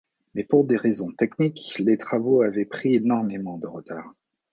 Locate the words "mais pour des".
0.33-0.77